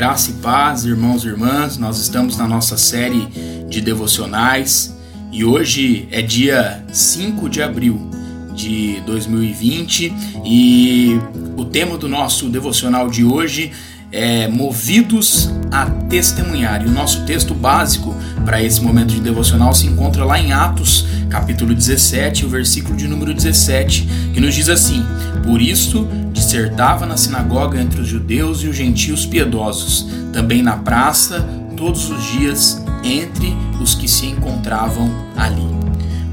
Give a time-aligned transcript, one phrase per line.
[0.00, 1.76] Graça e paz, irmãos e irmãs.
[1.76, 3.26] Nós estamos na nossa série
[3.68, 4.96] de devocionais
[5.30, 8.08] e hoje é dia 5 de abril
[8.54, 10.10] de 2020
[10.42, 11.18] e
[11.54, 13.72] o tema do nosso devocional de hoje
[14.12, 16.82] é Movidos a Testemunhar.
[16.82, 21.06] E o nosso texto básico para esse momento de devocional se encontra lá em Atos,
[21.28, 25.04] capítulo 17, o versículo de número 17, que nos diz assim:
[25.44, 31.46] Por isso dissertava na sinagoga entre os judeus e os gentios piedosos, também na praça,
[31.76, 35.68] todos os dias, entre os que se encontravam ali.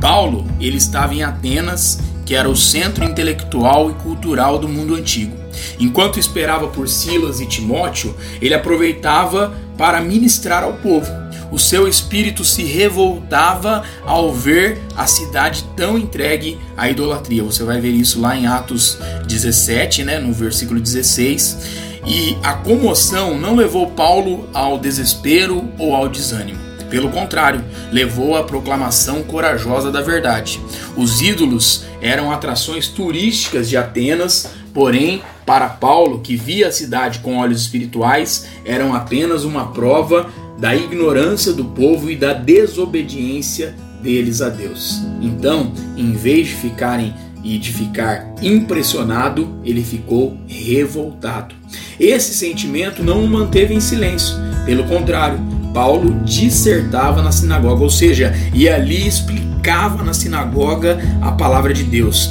[0.00, 5.36] Paulo, ele estava em Atenas, que era o centro intelectual e cultural do mundo antigo.
[5.78, 11.22] Enquanto esperava por Silas e Timóteo, ele aproveitava para ministrar ao povo
[11.52, 17.42] o seu espírito se revoltava ao ver a cidade tão entregue à idolatria.
[17.42, 18.98] Você vai ver isso lá em Atos
[19.28, 21.58] 17, né, no versículo 16.
[22.06, 26.71] E a comoção não levou Paulo ao desespero ou ao desânimo.
[26.92, 30.60] Pelo contrário, levou à proclamação corajosa da verdade.
[30.94, 37.38] Os ídolos eram atrações turísticas de Atenas, porém, para Paulo, que via a cidade com
[37.38, 44.50] olhos espirituais, eram apenas uma prova da ignorância do povo e da desobediência deles a
[44.50, 45.00] Deus.
[45.22, 51.54] Então, em vez de ficarem e de ficar impressionado, ele ficou revoltado.
[51.98, 55.40] Esse sentimento não o manteve em silêncio, pelo contrário,
[55.72, 62.30] Paulo dissertava na sinagoga, ou seja, e ali explicava na sinagoga a palavra de Deus,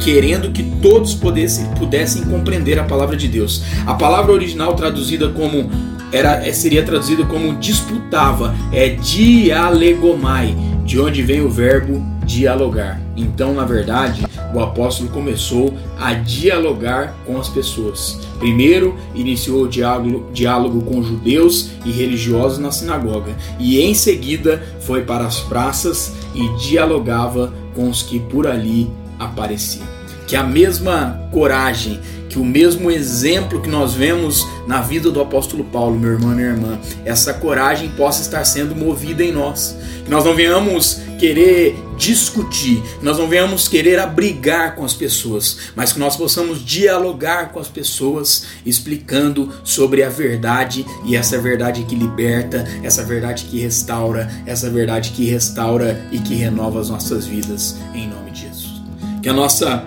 [0.00, 3.62] querendo que todos pudessem, pudessem compreender a palavra de Deus.
[3.86, 5.70] A palavra original traduzida como
[6.12, 13.00] era, é, seria traduzido como disputava, é dialegomai, de onde vem o verbo dialogar.
[13.16, 18.18] Então, na verdade, o apóstolo começou a dialogar com as pessoas.
[18.38, 25.02] Primeiro, iniciou o diálogo, diálogo com judeus e religiosos na sinagoga, e em seguida foi
[25.02, 30.01] para as praças e dialogava com os que por ali apareciam.
[30.32, 32.00] Que a mesma coragem
[32.30, 36.36] que o mesmo exemplo que nós vemos na vida do apóstolo Paulo, meu irmão e
[36.36, 39.76] minha irmã, essa coragem possa estar sendo movida em nós.
[40.02, 45.92] Que nós não venhamos querer discutir, nós não venhamos querer abrigar com as pessoas, mas
[45.92, 51.94] que nós possamos dialogar com as pessoas, explicando sobre a verdade e essa verdade que
[51.94, 57.76] liberta, essa verdade que restaura, essa verdade que restaura e que renova as nossas vidas,
[57.92, 58.72] em nome de Jesus.
[59.22, 59.84] Que a nossa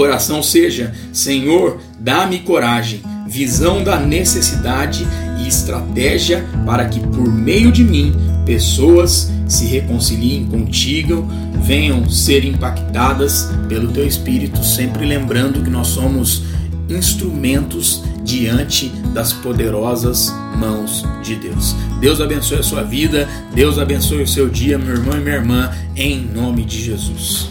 [0.00, 5.06] oração seja: Senhor, dá-me coragem, visão da necessidade
[5.42, 8.14] e estratégia para que por meio de mim
[8.44, 11.26] pessoas se reconciliem contigo,
[11.62, 16.42] venham ser impactadas pelo teu espírito, sempre lembrando que nós somos
[16.88, 21.74] instrumentos diante das poderosas mãos de Deus.
[22.00, 25.70] Deus abençoe a sua vida, Deus abençoe o seu dia, meu irmão e minha irmã,
[25.94, 27.48] em nome de Jesus.